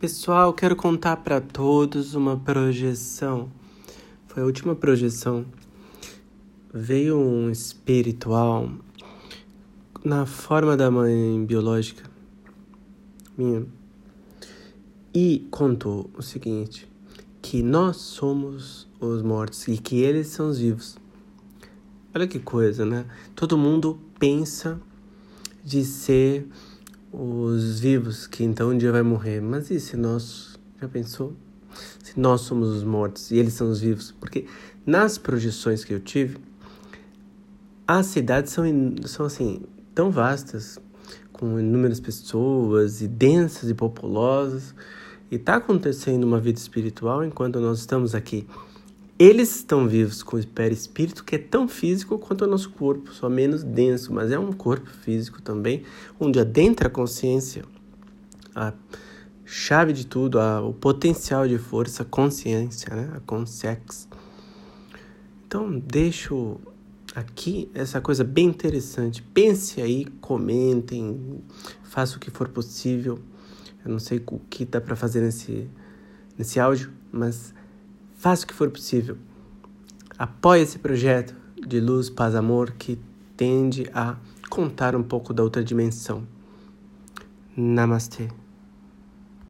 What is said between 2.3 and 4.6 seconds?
projeção. Foi a